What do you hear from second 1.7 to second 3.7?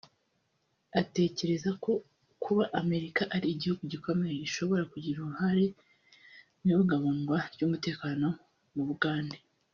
ko kuba Amerika ari